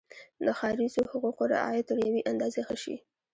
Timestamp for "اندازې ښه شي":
2.31-2.95